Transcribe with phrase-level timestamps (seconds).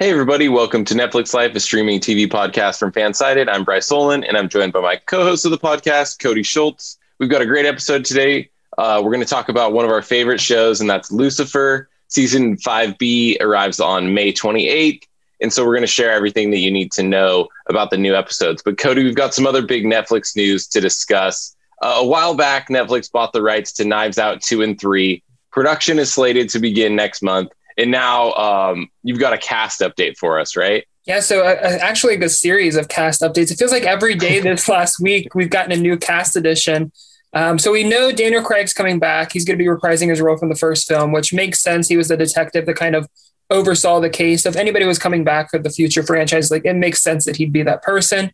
[0.00, 3.50] Hey, everybody, welcome to Netflix Life, a streaming TV podcast from Fansided.
[3.50, 6.98] I'm Bryce Solon, and I'm joined by my co host of the podcast, Cody Schultz.
[7.18, 8.48] We've got a great episode today.
[8.78, 11.90] Uh, we're going to talk about one of our favorite shows, and that's Lucifer.
[12.08, 15.02] Season 5B arrives on May 28th.
[15.42, 18.16] And so we're going to share everything that you need to know about the new
[18.16, 18.62] episodes.
[18.62, 21.54] But, Cody, we've got some other big Netflix news to discuss.
[21.82, 25.22] Uh, a while back, Netflix bought the rights to Knives Out 2 and 3.
[25.50, 30.16] Production is slated to begin next month and now um, you've got a cast update
[30.16, 30.84] for us, right?
[31.06, 33.50] Yeah, so uh, actually, a series of cast updates.
[33.50, 36.92] It feels like every day this last week we've gotten a new cast edition.
[37.32, 39.32] Um, so we know Daniel Craig's coming back.
[39.32, 41.88] He's going to be reprising his role from the first film, which makes sense.
[41.88, 43.08] He was the detective that kind of
[43.50, 44.46] oversaw the case.
[44.46, 47.52] If anybody was coming back for the future franchise, like it makes sense that he'd
[47.52, 48.32] be that person.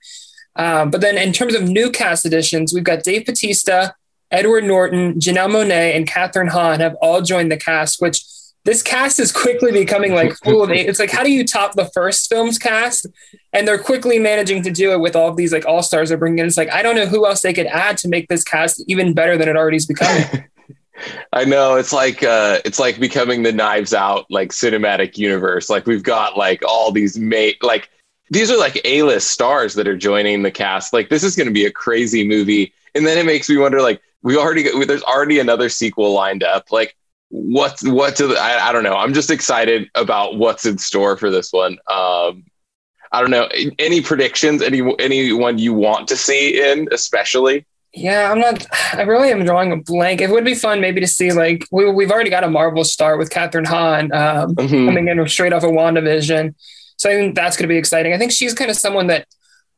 [0.56, 3.94] Um, but then in terms of new cast additions, we've got Dave Bautista,
[4.30, 8.24] Edward Norton, Janelle Monáe, and Kathryn Hahn have all joined the cast, which
[8.66, 11.86] this cast is quickly becoming like full of it's like how do you top the
[11.94, 13.06] first film's cast
[13.52, 16.18] and they're quickly managing to do it with all of these like all stars they're
[16.18, 18.44] bringing in it's like i don't know who else they could add to make this
[18.44, 20.44] cast even better than it already is becoming
[21.32, 25.68] I know it's like uh it's like becoming the knives out like cinematic universe.
[25.68, 27.90] Like we've got like all these mate like
[28.30, 30.92] these are like A-list stars that are joining the cast.
[30.92, 32.72] Like this is going to be a crazy movie.
[32.94, 36.42] And then it makes me wonder like we already got, there's already another sequel lined
[36.42, 36.72] up.
[36.72, 36.96] Like
[37.28, 38.96] what's what to the, I, I don't know.
[38.96, 41.78] I'm just excited about what's in store for this one.
[41.90, 42.44] Um,
[43.12, 43.48] I don't know.
[43.78, 44.62] Any predictions?
[44.62, 47.66] Any anyone you want to see in, especially?
[47.92, 48.66] Yeah, I'm not.
[48.92, 50.20] I really am drawing a blank.
[50.20, 53.16] It would be fun maybe to see like we we've already got a Marvel star
[53.16, 54.86] with Kathryn Hahn um, mm-hmm.
[54.86, 56.54] coming in straight off of WandaVision,
[56.96, 58.12] so I think that's going to be exciting.
[58.12, 59.26] I think she's kind of someone that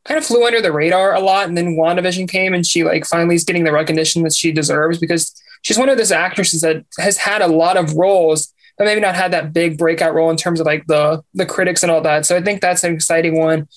[0.04, 3.06] kind of flew under the radar a lot, and then WandaVision came, and she like
[3.06, 5.32] finally is getting the recognition that she deserves because
[5.62, 9.14] she's one of those actresses that has had a lot of roles, but maybe not
[9.14, 12.26] had that big breakout role in terms of like the the critics and all that.
[12.26, 13.68] So I think that's an exciting one.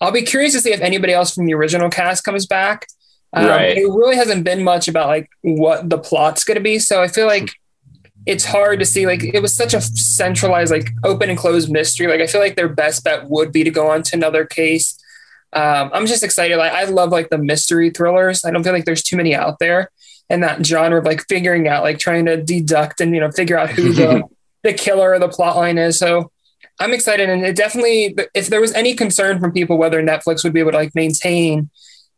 [0.00, 2.86] I'll be curious to see if anybody else from the original cast comes back.
[3.32, 3.76] Um, right.
[3.76, 6.78] It really hasn't been much about like what the plot's going to be.
[6.78, 7.50] So I feel like
[8.26, 9.06] it's hard to see.
[9.06, 12.06] Like it was such a centralized, like open and closed mystery.
[12.06, 14.98] Like I feel like their best bet would be to go on to another case.
[15.52, 16.56] Um, I'm just excited.
[16.56, 18.44] Like I love like the mystery thrillers.
[18.44, 19.90] I don't feel like there's too many out there
[20.30, 23.58] in that genre of like figuring out, like trying to deduct and you know figure
[23.58, 24.22] out who the
[24.62, 25.98] the killer or the plot line is.
[25.98, 26.30] So
[26.80, 30.52] I'm excited, and it definitely, if there was any concern from people whether Netflix would
[30.52, 31.70] be able to like maintain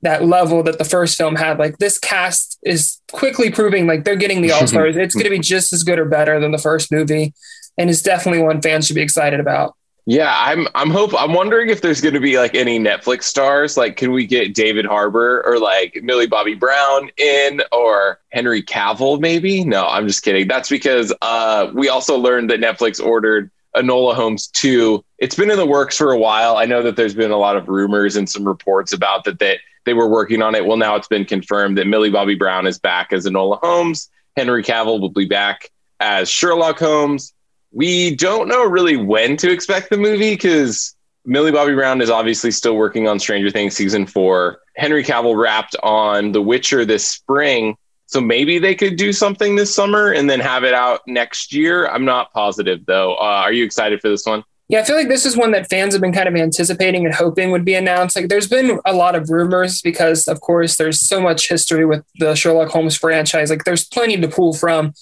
[0.03, 4.17] that level that the first film had, like this cast is quickly proving like they're
[4.17, 4.97] getting the all stars.
[4.97, 7.35] it's going to be just as good or better than the first movie,
[7.77, 9.75] and it's definitely one fans should be excited about.
[10.09, 13.77] Yeah, I'm I'm hope I'm wondering if there's going to be like any Netflix stars.
[13.77, 19.19] Like, can we get David Harbour or like Millie Bobby Brown in or Henry Cavill?
[19.19, 19.65] Maybe.
[19.65, 20.47] No, I'm just kidding.
[20.47, 25.05] That's because uh, we also learned that Netflix ordered Enola Holmes 2.
[25.19, 26.57] It's been in the works for a while.
[26.57, 29.59] I know that there's been a lot of rumors and some reports about that that
[29.87, 30.67] they were working on it.
[30.67, 34.09] Well, now it's been confirmed that Millie Bobby Brown is back as Enola Holmes.
[34.37, 37.33] Henry Cavill will be back as Sherlock Holmes
[37.77, 40.97] we don't know really when to expect the movie because
[41.27, 44.61] Millie Bobby Brown is obviously still working on Stranger Things season four.
[44.77, 47.77] Henry Cavill wrapped on The Witcher this spring.
[48.07, 51.87] So maybe they could do something this summer and then have it out next year.
[51.89, 53.15] I'm not positive though.
[53.17, 54.43] Uh, are you excited for this one?
[54.69, 57.15] Yeah, I feel like this is one that fans have been kind of anticipating and
[57.15, 58.17] hoping would be announced.
[58.17, 62.05] Like, there's been a lot of rumors because, of course, there's so much history with
[62.19, 63.49] the Sherlock Holmes franchise.
[63.49, 64.93] Like, there's plenty to pull from.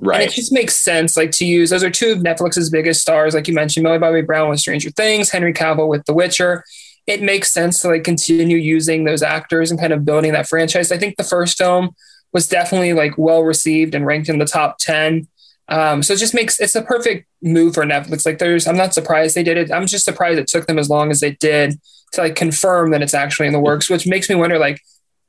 [0.00, 0.20] Right.
[0.20, 3.34] And it just makes sense, like to use those are two of Netflix's biggest stars,
[3.34, 6.64] like you mentioned, Millie Bobby Brown with Stranger Things, Henry Cavill with The Witcher.
[7.08, 10.92] It makes sense to like continue using those actors and kind of building that franchise.
[10.92, 11.90] I think the first film
[12.32, 15.26] was definitely like well received and ranked in the top 10.
[15.68, 18.24] Um, so it just makes it's a perfect move for Netflix.
[18.24, 19.72] Like there's, I'm not surprised they did it.
[19.72, 21.80] I'm just surprised it took them as long as they did
[22.12, 24.80] to like confirm that it's actually in the works, which makes me wonder like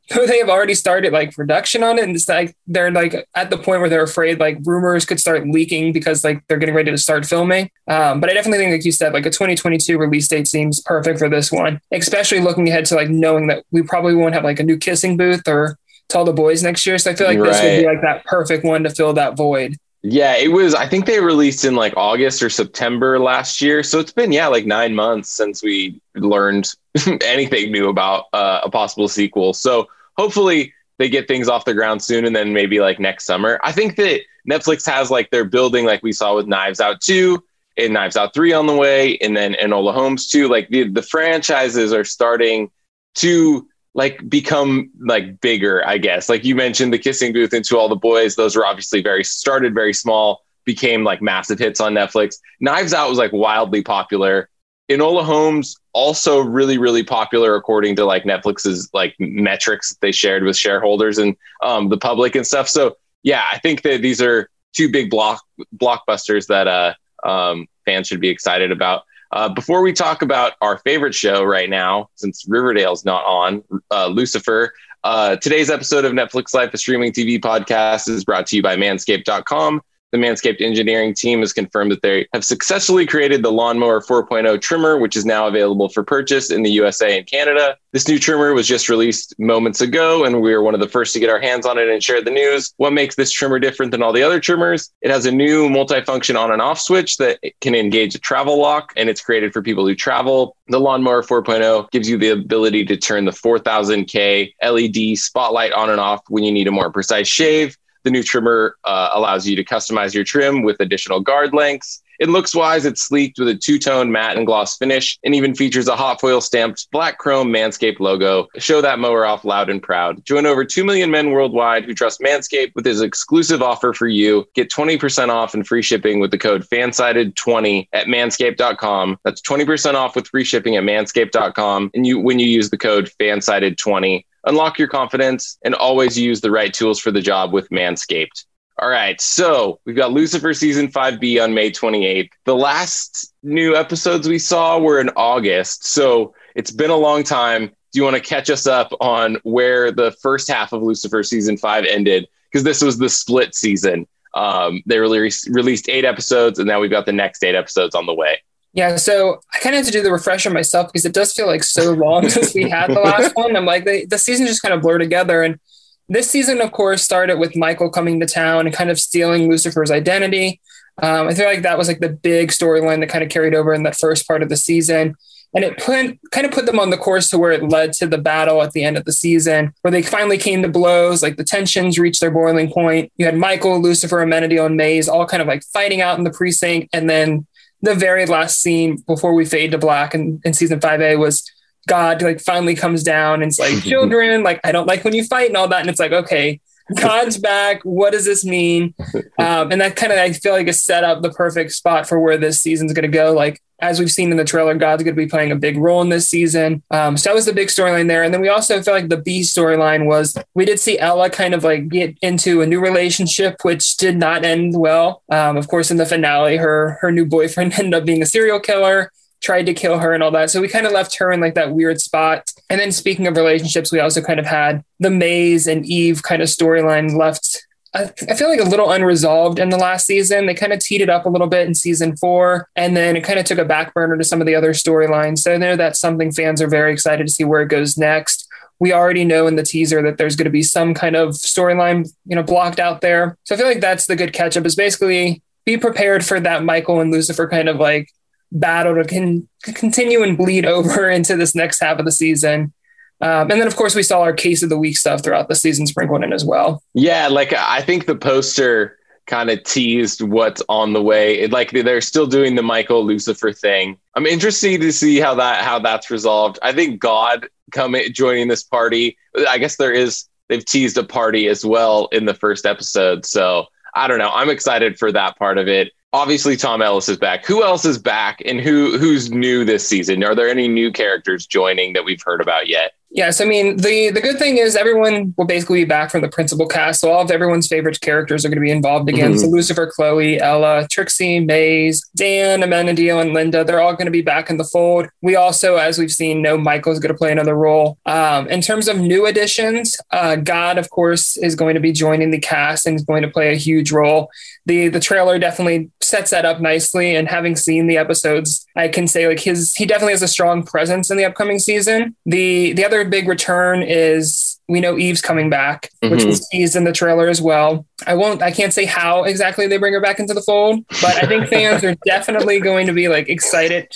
[0.28, 3.58] they have already started like production on it and it's like they're like at the
[3.58, 6.98] point where they're afraid like rumors could start leaking because like they're getting ready to
[6.98, 10.48] start filming um, but i definitely think like you said like a 2022 release date
[10.48, 14.34] seems perfect for this one especially looking ahead to like knowing that we probably won't
[14.34, 15.78] have like a new kissing booth or
[16.08, 17.52] tell the boys next year so i feel like right.
[17.52, 20.74] this would be like that perfect one to fill that void yeah, it was.
[20.74, 23.84] I think they released in like August or September last year.
[23.84, 26.70] So it's been, yeah, like nine months since we learned
[27.22, 29.54] anything new about uh, a possible sequel.
[29.54, 33.58] So hopefully they get things off the ground soon and then maybe like next summer.
[33.64, 34.20] I think that
[34.50, 37.42] Netflix has like they're building, like we saw with Knives Out 2
[37.78, 40.50] and Knives Out 3 on the way, and then Enola Holmes 2.
[40.50, 42.70] Like the, the franchises are starting
[43.16, 46.28] to like become like bigger, I guess.
[46.28, 49.74] Like you mentioned, the kissing booth into all the boys, those were obviously very started
[49.74, 52.36] very small, became like massive hits on Netflix.
[52.60, 54.50] Knives Out was like wildly popular.
[54.90, 60.58] Enola Holmes also really really popular according to like Netflix's like metrics they shared with
[60.58, 62.68] shareholders and um, the public and stuff.
[62.68, 65.44] So yeah, I think that these are two big block
[65.76, 66.94] blockbusters that uh,
[67.28, 69.04] um, fans should be excited about.
[69.32, 74.08] Uh, before we talk about our favorite show right now, since Riverdale's not on, uh,
[74.08, 78.64] Lucifer, uh, today's episode of Netflix Life, a streaming TV podcast, is brought to you
[78.64, 79.82] by Manscaped.com.
[80.12, 84.98] The Manscaped engineering team has confirmed that they have successfully created the Lawnmower 4.0 trimmer,
[84.98, 87.78] which is now available for purchase in the USA and Canada.
[87.92, 91.14] This new trimmer was just released moments ago, and we were one of the first
[91.14, 92.74] to get our hands on it and share the news.
[92.78, 94.92] What makes this trimmer different than all the other trimmers?
[95.02, 98.92] It has a new multifunction on and off switch that can engage a travel lock,
[98.98, 100.56] and it's created for people who travel.
[100.70, 106.00] The Lawnmower 4.0 gives you the ability to turn the 4000K LED spotlight on and
[106.00, 107.78] off when you need a more precise shave.
[108.10, 112.02] The new trimmer uh, allows you to customize your trim with additional guard lengths.
[112.20, 115.54] It looks wise, it's sleeked with a two tone matte and gloss finish, and even
[115.54, 118.48] features a hot foil stamped black chrome Manscaped logo.
[118.58, 120.26] Show that mower off loud and proud.
[120.26, 124.44] Join over 2 million men worldwide who trust Manscaped with his exclusive offer for you.
[124.56, 129.20] Get 20% off and free shipping with the code FANSIDED20 at manscaped.com.
[129.24, 131.92] That's 20% off with free shipping at manscaped.com.
[131.94, 136.52] And you when you use the code FANSIDED20 unlock your confidence, and always use the
[136.52, 138.46] right tools for the job with Manscaped.
[138.82, 142.30] All right, so we've got Lucifer season 5B on May 28th.
[142.46, 147.68] The last new episodes we saw were in August, so it's been a long time.
[147.92, 151.58] Do you want to catch us up on where the first half of Lucifer season
[151.58, 152.28] 5 ended?
[152.50, 154.08] Because this was the split season.
[154.34, 158.14] Um, they released eight episodes, and now we've got the next eight episodes on the
[158.14, 158.42] way.
[158.74, 161.48] Yeah, so I kind of have to do the refresher myself because it does feel
[161.48, 163.56] like so long since we had the last one.
[163.56, 165.42] I'm like, the, the season just kind of blur together.
[165.42, 165.60] And
[166.08, 169.92] this season, of course, started with Michael coming to town and kind of stealing Lucifer's
[169.92, 170.62] identity.
[171.02, 173.74] Um, I feel like that was like the big storyline that kind of carried over
[173.74, 175.16] in that first part of the season.
[175.56, 178.06] And it put, kind of put them on the course to where it led to
[178.06, 181.24] the battle at the end of the season, where they finally came to blows.
[181.24, 183.12] Like the tensions reached their boiling point.
[183.18, 186.30] You had Michael, Lucifer, Amenadiel, and Maze all kind of like fighting out in the
[186.30, 186.90] precinct.
[186.94, 187.48] And then
[187.82, 191.50] the very last scene before we fade to black in, in season 5A was
[191.88, 195.24] God like finally comes down and it's like, children, like, I don't like when you
[195.24, 195.82] fight and all that.
[195.82, 196.60] And it's like, okay,
[196.96, 197.82] God's back.
[197.84, 198.94] What does this mean?
[199.40, 202.20] Um, and that kind of, I feel like, is set up the perfect spot for
[202.20, 203.32] where this season's going to go.
[203.32, 206.02] Like, as we've seen in the trailer, God's going to be playing a big role
[206.02, 206.84] in this season.
[206.92, 208.24] Um, so that was the big storyline there.
[208.24, 211.54] And then we also feel like the B storyline was we did see Ella kind
[211.54, 215.24] of like get into a new relationship, which did not end well.
[215.32, 218.60] Um, of course, in the finale, her her new boyfriend ended up being a serial
[218.60, 219.12] killer
[219.42, 220.50] tried to kill her and all that.
[220.50, 222.52] So we kind of left her in like that weird spot.
[222.70, 226.42] And then speaking of relationships, we also kind of had the Maze and Eve kind
[226.42, 227.66] of storyline left.
[227.94, 228.06] I,
[228.36, 230.46] feel like a little unresolved in the last season.
[230.46, 233.24] They kind of teed it up a little bit in season four, and then it
[233.24, 235.40] kind of took a back burner to some of the other storylines.
[235.40, 238.50] So I know that's something fans are very excited to see where it goes next
[238.80, 242.10] we already know in the teaser that there's going to be some kind of storyline,
[242.26, 243.38] you know, blocked out there.
[243.44, 246.64] So I feel like that's the good catch up is basically be prepared for that
[246.64, 248.10] Michael and Lucifer kind of like
[248.52, 252.74] battle to con- continue and bleed over into this next half of the season.
[253.22, 255.56] Um, and then, of course, we saw our case of the week stuff throughout the
[255.56, 256.82] season sprinkled in as well.
[256.94, 258.98] Yeah, like I think the poster
[259.28, 261.40] kind of teased what's on the way.
[261.40, 263.98] It, like they're still doing the Michael Lucifer thing.
[264.16, 266.60] I'm interested to see how that how that's resolved.
[266.62, 269.18] I think God coming joining this party.
[269.48, 273.26] I guess there is they've teased a party as well in the first episode.
[273.26, 274.32] So I don't know.
[274.34, 277.46] I'm excited for that part of it obviously Tom Ellis is back.
[277.46, 280.24] Who else is back and who who's new this season?
[280.24, 282.94] Are there any new characters joining that we've heard about yet?
[283.12, 286.30] Yes, I mean the the good thing is everyone will basically be back from the
[286.30, 289.34] principal cast, so all of everyone's favorite characters are going to be involved again.
[289.34, 289.40] Mhm.
[289.40, 294.22] So Lucifer, Chloe, Ella, Trixie, Maze, Dan, Amenadiel, and Linda, they're all going to be
[294.22, 295.08] back in the fold.
[295.24, 297.98] We also, as we've seen, know Michael's going to play another role.
[298.06, 302.30] Um, in terms of new additions, uh, God, of course, is going to be joining
[302.30, 304.30] the cast and is going to play a huge role.
[304.68, 309.08] The the trailer definitely sets that up nicely, and having seen the episodes, I can
[309.08, 312.16] say like his he definitely has a strong presence in the upcoming season.
[312.26, 316.28] The the other big return is we know Eve's coming back, which Mhm.
[316.28, 317.86] was teased in the trailer as well.
[318.08, 321.22] I won't I can't say how exactly they bring her back into the fold, but
[321.24, 323.88] I think fans are definitely going to be like excited.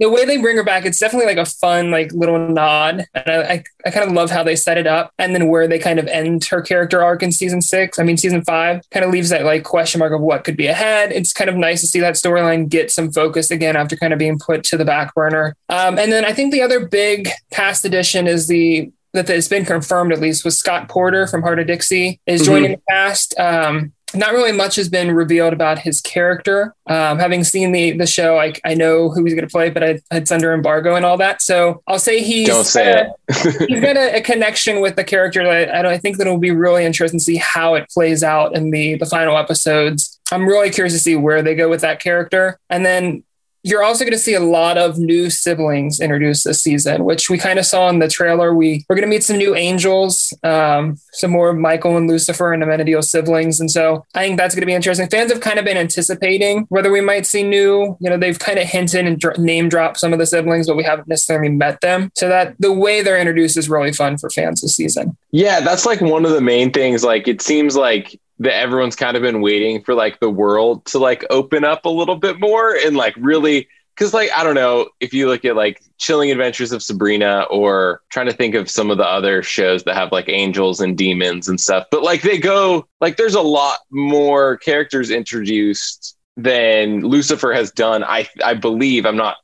[0.00, 3.06] The way they bring her back, it's definitely like a fun, like little nod.
[3.14, 5.68] And I, I, I kind of love how they set it up and then where
[5.68, 7.98] they kind of end her character arc in season six.
[7.98, 10.66] I mean, season five kind of leaves that like question mark of what could be
[10.66, 11.12] ahead.
[11.12, 14.18] It's kind of nice to see that storyline get some focus again after kind of
[14.18, 15.54] being put to the back burner.
[15.68, 19.64] Um, and then I think the other big cast addition is the that has been
[19.64, 22.46] confirmed at least was Scott Porter from Hart of Dixie is Mhm.
[22.46, 23.38] joining the cast.
[23.38, 26.74] Um, not really much has been revealed about his character.
[26.86, 29.82] Um, having seen the the show, I, I know who he's going to play, but
[29.82, 31.42] I, it's under embargo and all that.
[31.42, 33.68] So I'll say he's Don't say uh, it.
[33.68, 36.50] he's got a, a connection with the character that I, I think that it'll be
[36.50, 40.20] really interesting to see how it plays out in the the final episodes.
[40.32, 43.24] I'm really curious to see where they go with that character, and then
[43.64, 47.38] you're also going to see a lot of new siblings introduced this season, which we
[47.38, 48.54] kind of saw in the trailer.
[48.54, 52.62] We we're going to meet some new angels, um, some more Michael and Lucifer and
[52.62, 55.08] Amenadiel siblings, and so I think that's going to be interesting.
[55.08, 57.96] Fans have kind of been anticipating whether we might see new.
[58.00, 60.76] You know, they've kind of hinted and dr- name dropped some of the siblings, but
[60.76, 62.12] we haven't necessarily met them.
[62.14, 65.16] So that the way they're introduced is really fun for fans this season.
[65.30, 67.02] Yeah, that's like one of the main things.
[67.02, 70.98] Like it seems like that everyone's kind of been waiting for like the world to
[70.98, 74.88] like open up a little bit more and like really because like I don't know
[75.00, 78.90] if you look at like Chilling Adventures of Sabrina or trying to think of some
[78.90, 82.38] of the other shows that have like angels and demons and stuff, but like they
[82.38, 88.02] go like there's a lot more characters introduced than Lucifer has done.
[88.04, 89.36] I I believe I'm not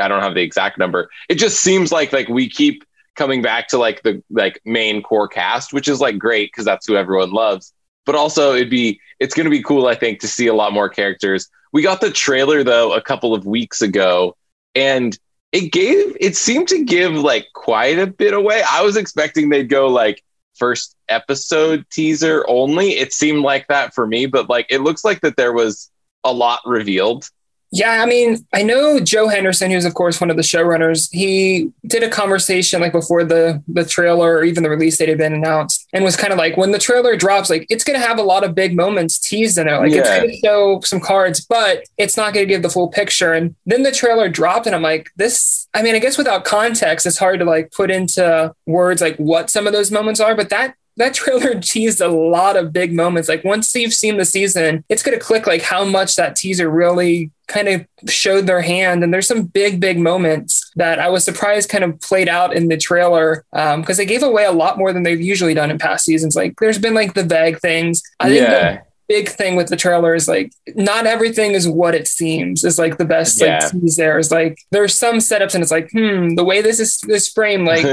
[0.00, 1.10] I don't have the exact number.
[1.28, 2.84] It just seems like like we keep
[3.16, 6.86] coming back to like the like main core cast, which is like great because that's
[6.86, 7.72] who everyone loves.
[8.06, 10.88] But also it'd be it's gonna be cool, I think, to see a lot more
[10.88, 11.48] characters.
[11.72, 14.36] We got the trailer though a couple of weeks ago,
[14.74, 15.18] and
[15.52, 18.62] it gave it seemed to give like quite a bit away.
[18.68, 20.22] I was expecting they'd go like
[20.54, 22.92] first episode teaser only.
[22.92, 25.90] It seemed like that for me, but like it looks like that there was
[26.24, 27.30] a lot revealed.
[27.72, 31.08] Yeah, I mean, I know Joe Henderson, who's of course one of the showrunners.
[31.10, 35.18] He did a conversation like before the the trailer or even the release date had
[35.18, 38.06] been announced, and was kind of like, when the trailer drops, like it's going to
[38.06, 39.78] have a lot of big moments teased in there.
[39.78, 42.88] Like it's going to show some cards, but it's not going to give the full
[42.88, 43.32] picture.
[43.32, 45.68] And then the trailer dropped, and I'm like, this.
[45.74, 49.50] I mean, I guess without context, it's hard to like put into words like what
[49.50, 53.28] some of those moments are, but that that trailer teased a lot of big moments.
[53.28, 56.70] Like once you've seen the season, it's going to click like how much that teaser
[56.70, 59.04] really kind of showed their hand.
[59.04, 62.68] And there's some big, big moments that I was surprised kind of played out in
[62.68, 65.78] the trailer um, because they gave away a lot more than they've usually done in
[65.78, 66.34] past seasons.
[66.34, 68.02] Like there's been like the vague things.
[68.18, 68.80] I think yeah.
[69.08, 72.98] Big thing with the trailer is like not everything is what it seems is like
[72.98, 73.60] the best Yeah.
[73.62, 76.80] like tease there is like there's some setups and it's like hmm the way this
[76.80, 77.84] is this frame like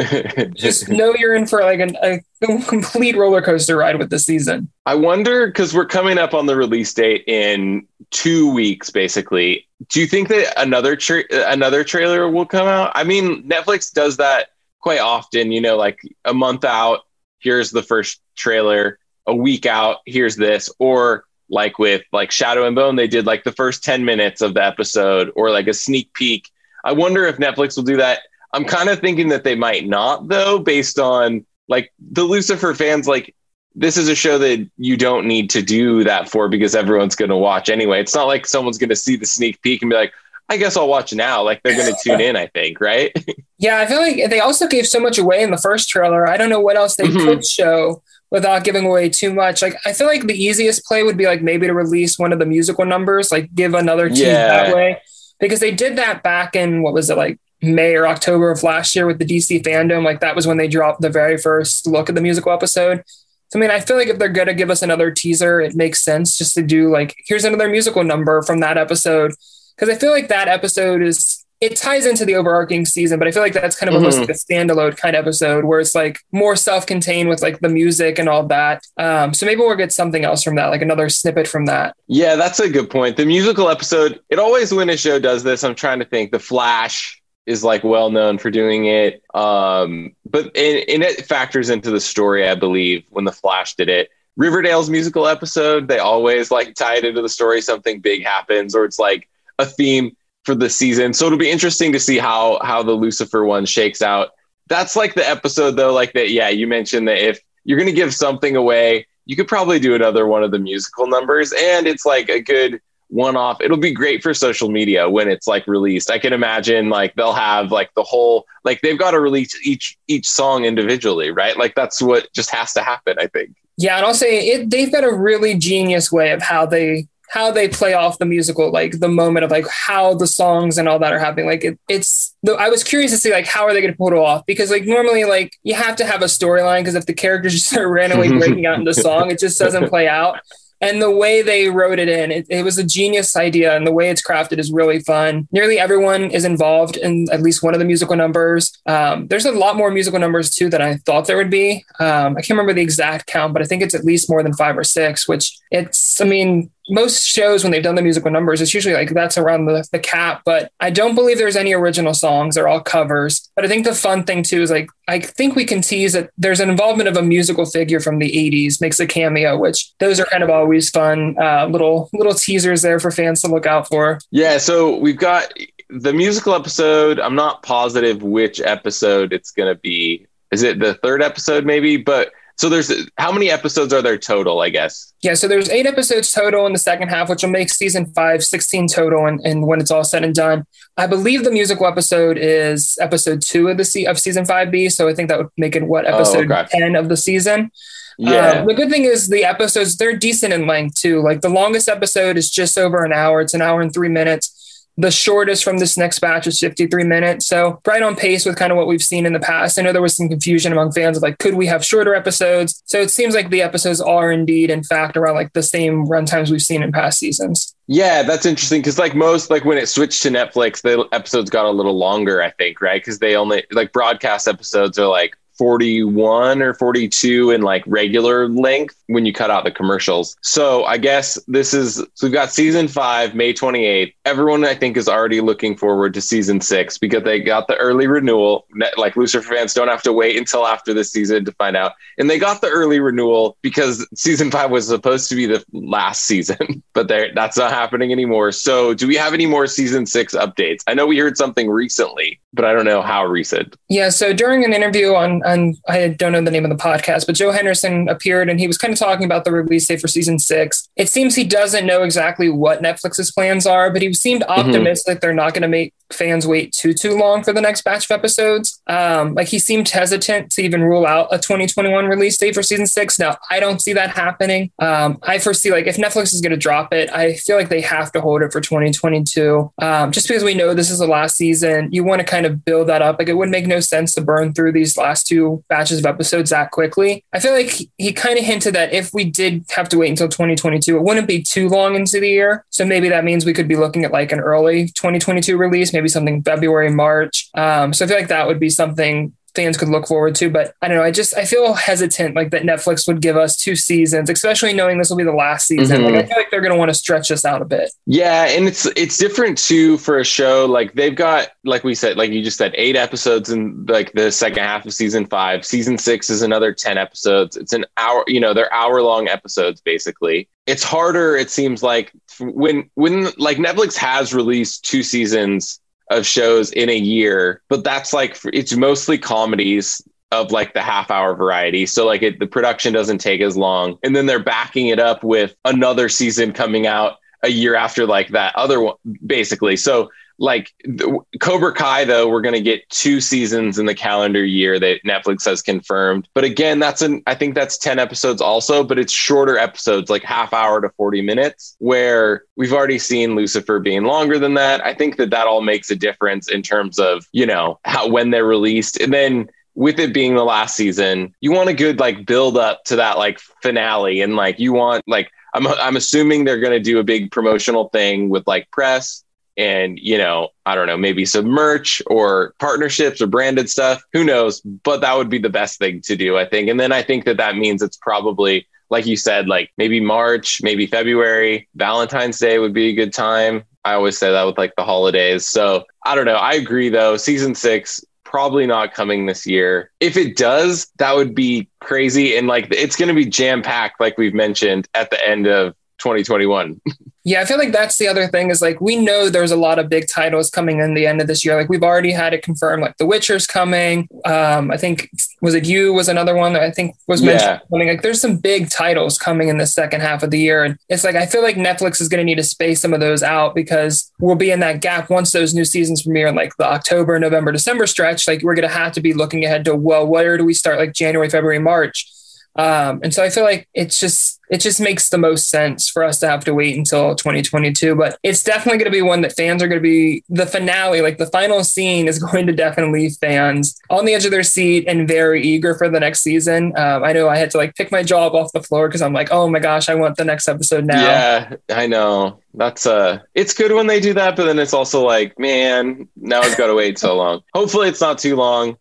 [0.55, 2.20] just know you're in for like an, a
[2.67, 4.70] complete roller coaster ride with this season.
[4.86, 9.65] I wonder because we're coming up on the release date in two weeks, basically.
[9.89, 12.91] Do you think that another tra- another trailer will come out?
[12.96, 14.50] I mean, Netflix does that
[14.82, 15.53] quite often.
[15.53, 17.01] You know, like a month out,
[17.39, 19.00] here's the first trailer.
[19.25, 20.70] A week out, here's this.
[20.80, 24.53] Or like with like Shadow and Bone, they did like the first ten minutes of
[24.53, 26.50] the episode, or like a sneak peek.
[26.84, 28.20] I wonder if Netflix will do that.
[28.53, 33.08] I'm kind of thinking that they might not, though, based on like the Lucifer fans,
[33.08, 33.34] like
[33.75, 37.30] this is a show that you don't need to do that for because everyone's going
[37.30, 38.00] to watch anyway.
[38.01, 40.13] It's not like someone's going to see the sneak peek and be like,
[40.50, 41.42] I guess I'll watch now.
[41.42, 43.12] Like they're going to tune in, I think, right?
[43.60, 46.27] Yeah, I feel like they also gave so much away in the first trailer.
[46.27, 47.24] I don't know what else they Mhm.
[47.24, 48.03] could show
[48.34, 49.62] without giving away too much.
[49.62, 52.40] Like I feel like the easiest play would be like maybe to release one of
[52.40, 54.48] the musical numbers, like give another tease Yeah.
[54.66, 55.02] that way.
[55.40, 58.96] Because they did that back in what was it like May or October of last
[58.96, 60.04] year with the DC FanDome.
[60.04, 63.04] Like that was when they dropped the very first look at the musical episode.
[63.50, 65.75] So, I mean, I feel like if they're going to give us another teaser, it
[65.75, 69.32] makes sense just to do like, here's another musical number from that episode.
[69.78, 73.32] Cause I feel like that episode is, it ties into the overarching season, but I
[73.32, 74.22] feel like that's kind of almost Mhm.
[74.22, 78.20] like a standalone kind of episode where it's like more self-contained with like the music
[78.20, 78.84] and all that.
[78.98, 81.96] Um, so maybe we'll get something else from that, like another snippet from that.
[82.08, 83.17] yeah, that's a good point.
[83.17, 86.32] The musical episode, it always when a show does this, I'm trying to think.
[86.32, 89.22] The Flash is like well known for doing it.
[89.34, 93.89] Um, but and, and it factors into the story, I believe, when the Flash did
[93.89, 94.10] it.
[94.38, 97.62] Riverdale's musical episode, they always like tie it into the story.
[97.62, 99.27] Something big happens, or it's like
[99.60, 101.14] a theme for the season.
[101.14, 104.32] So it'll be interesting to see how how the Lucifer one shakes out.
[104.68, 106.32] That's like the episode though, like that.
[106.32, 109.96] Yeah, you mentioned that if you're going to give something away, you could probably do
[109.96, 113.62] another one of the musical numbers, and it's like a good one off.
[113.62, 116.10] It'll be great for social media when it's like released.
[116.10, 119.98] I can imagine like they'll have like the whole like they've got to release each
[120.08, 121.58] each song individually, right?
[121.58, 123.56] Like that's what just has to happen, I think.
[123.78, 127.50] Yeah, and I'll say it they've got a really genius way of how they how
[127.50, 131.00] they play off the musical, like the moment of like how the songs and all
[131.00, 131.48] that are happening.
[131.48, 134.10] Like it, it's, I was curious to see like how are they going to pull
[134.10, 134.46] it off?
[134.46, 137.70] Because like normally like you have to have a storyline because if the characters just
[137.70, 140.42] start randomly breaking out into song, it just doesn't play out.
[140.80, 143.92] And the way they wrote it in it, it, was a genius idea and the
[143.92, 145.48] way it's crafted is really fun.
[145.52, 148.78] Nearly everyone is involved in at least one of the musical numbers.
[148.86, 151.86] Um, there's a lot more musical numbers too than i thought there would be.
[152.00, 154.54] Um, i can't remember the exact count but i think it's at least more than
[154.54, 158.62] five or six which it's i mean most shows when they've done the musical numbers,
[158.62, 160.42] it's usually like that's around the, the cap.
[160.46, 162.56] But I don't believe there's any original songs.
[162.56, 163.50] They're all covers.
[163.56, 166.30] But I think the fun thing too is like I think we can tease that
[166.38, 170.20] there's an involvement of a musical figure from the 80s makes a cameo, which those
[170.20, 173.88] are kind of always fun uh, little little teasers there for fans to look out
[173.88, 174.20] for.
[174.32, 175.54] Yeah, so we've got
[175.90, 177.20] the musical episode.
[177.20, 180.28] I'm not positive which episode it's going to be.
[180.52, 181.98] Is it the third episode maybe?
[181.98, 185.13] But so there's how many episodes are there total, I guess?
[185.22, 188.43] Yeah, so there's eight episodes total in the second half, which will make season five
[188.43, 190.65] 16 total and, and when it's all said and done.
[190.98, 194.89] I believe the musical episode is episode two of the se- of season five B.
[194.89, 196.79] So I think that would make it what episode oh, okay.
[196.79, 197.72] 10 of the season.
[198.19, 198.31] Yeah.
[198.62, 201.22] Uh, the good thing is the episodes, they're decent in length too.
[201.22, 203.41] Like the longest episode is just over an hour.
[203.41, 204.52] It's an hour and three minutes.
[204.96, 207.48] The shortest from this next batch is 53 minutes.
[207.48, 209.80] So right on pace with kind of what we've seen in the past.
[209.80, 212.84] I know there was some confusion among fans of like, could we have shorter episodes?
[212.86, 216.52] So it seems like the episodes are indeed, in fact, around like the same runtimes
[216.52, 217.76] we've seen in past seasons.
[217.88, 221.66] Yeah, that's interesting because like most like when it switched to Netflix, the episodes got
[221.66, 223.02] a little longer, I think, right?
[223.02, 228.96] Because they only like broadcast episodes are like 41 or 42 in like regular length
[229.07, 230.35] when you cut out the commercials.
[230.42, 234.13] So I guess this is so we've got season five, May 28th.
[234.25, 238.07] Everyone I think is already looking forward to season six because they got the early
[238.07, 238.66] renewal.
[238.98, 241.94] Like Lucifer fans don't have to wait until after the season to find out.
[242.18, 246.25] And they got the early renewal because season five was supposed to be the last
[246.25, 248.51] season, but that's not happening anymore.
[248.51, 250.79] So do we have any more season six updates?
[250.87, 253.75] I know we heard something recently, but I don't know how recent.
[253.89, 254.09] Yeah.
[254.09, 257.36] So during an interview on and I don't know the name of the podcast, but
[257.36, 260.40] Joe Henderson appeared and he was kind of talking about the release date for season
[260.40, 260.90] six.
[260.96, 264.60] It seems he doesn't know exactly what Netflix's plans are, but he seemed mm-hmm.
[264.60, 265.20] optimistic mm-hmm.
[265.22, 268.12] they're not going to make fans wait too too long for the next batch of
[268.12, 268.82] episodes.
[268.87, 272.85] Um, like he seemed hesitant to even rule out a 2021 release date for season
[272.85, 273.17] six.
[273.17, 274.72] Now I don't see that happening.
[274.79, 277.81] Um, I foresee like if Netflix is going to drop it, I feel like they
[277.81, 279.72] have to hold it for 2022.
[279.81, 282.63] Um, just because we know this is the last season, you want to kind of
[282.63, 283.17] build that up.
[283.17, 286.51] Like it would make no sense to burn through these last two batches of episodes
[286.51, 287.25] that quickly.
[287.33, 290.29] I feel like he kind of hinted that if we did have to wait until
[290.29, 292.65] 2022, it wouldn't be too long into the year.
[292.69, 296.03] So maybe that means we could be looking at like an early 2022 release, maybe
[296.03, 297.50] maybe something February, March.
[297.55, 300.50] Um, so I feel like that would be something fans could look forward to.
[300.50, 301.03] But I don't know.
[301.03, 304.98] I just I feel hesitant like that Netflix would give us two seasons, especially knowing
[304.98, 306.01] this will be the last season.
[306.01, 306.16] Mm-hmm.
[306.16, 307.92] Like I feel like they're going to want to stretch this out a bit.
[308.05, 312.18] Yeah, and it's it's different too for a show like they've got like we said
[312.18, 315.66] like you just said eight episodes in like the second half of season five.
[315.66, 317.57] Season six is another ten episodes.
[317.57, 318.24] It's an hour.
[318.27, 320.50] You know, they're hour long episodes basically.
[320.66, 321.36] It's harder.
[321.36, 325.79] It seems like when when like Netflix has released two seasons
[326.18, 331.12] of shows in a year, but that's like it's mostly comedies of like the half
[331.12, 331.86] hour variety.
[331.86, 335.24] So like it, the production doesn't take as long, and then they're backing it up
[335.24, 338.96] with another season coming out a year after like that other one,
[339.26, 339.76] basically.
[339.76, 340.10] So
[340.44, 344.77] like the, Cobra Kai, though, we're going to get two seasons in the calendar year
[344.77, 346.27] that Netflix has confirmed.
[346.34, 350.22] But again, that's an, I think that's 10 episodes also, but it's shorter episodes, like
[350.24, 354.86] half hour to 40 minutes, where we've already seen Lucifer being longer than that.
[354.86, 358.29] I think that that all makes a difference in terms of, you know, how, when
[358.29, 359.00] they're released.
[359.00, 362.84] And then, with it being the last season, you want a good like build up
[362.84, 366.79] to that like finale and like you want like I'm I'm assuming they're going to
[366.79, 369.24] do a big promotional thing with like press
[369.57, 374.24] and you know i don't know maybe some merch or partnerships or branded stuff who
[374.24, 377.01] knows but that would be the best thing to do i think and then i
[377.01, 382.39] think that that means it's probably like you said like maybe march maybe february valentine's
[382.39, 385.48] day would be a good time I always say that with like the holidays.
[385.48, 386.35] So I don't know.
[386.35, 387.18] I agree though.
[387.18, 389.92] Season six, probably not coming this year.
[390.00, 392.37] If it does, that would be crazy.
[392.37, 395.74] And like it's going to be jam packed, like we've mentioned at the end of
[396.00, 396.81] 2021.
[397.25, 399.79] Yeah, I feel like that's the other thing is like we know there's a lot
[399.79, 401.55] of big titles coming in the end of this year.
[401.55, 404.09] Like we've already had it confirmed, like The Witcher's coming.
[404.25, 405.09] Um, I think
[405.42, 407.62] was it you was another one that I think was mentioned.
[407.72, 407.86] Yeah.
[407.92, 411.05] Like there's some big titles coming in the second half of the year, and it's
[411.05, 413.55] like I feel like Netflix is going to need to space some of those out
[413.55, 417.18] because we'll be in that gap once those new seasons premiere, in like the October,
[417.20, 418.27] November, December stretch.
[418.27, 420.77] Like we're going to have to be looking ahead to well, where do we start?
[420.77, 422.13] Like January, February, March
[422.55, 426.03] um, and so I feel like it's just it just makes the most sense for
[426.03, 427.96] us to have to wait until 2022.
[427.96, 431.01] But it's definitely going to be one that fans are going to be the finale,
[431.01, 434.44] like the final scene is going to definitely leave fans on the edge of their
[434.44, 436.77] seat and very eager for the next season.
[436.77, 439.13] Um, I know I had to like pick my jaw off the floor because I'm
[439.13, 441.01] like, oh my gosh, I want the next episode now.
[441.01, 442.39] Yeah, I know.
[442.53, 446.42] That's uh it's good when they do that, but then it's also like, man, now
[446.42, 447.42] I've got to wait so long.
[447.55, 448.77] Hopefully it's not too long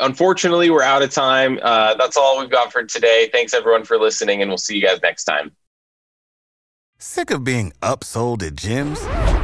[0.00, 1.58] unfortunately, we're out of time.
[1.62, 3.28] Uh, that's all we've got for today.
[3.32, 5.52] Thanks everyone for listening, and we'll see you guys next time.
[6.98, 9.43] Sick of being upsold at gyms?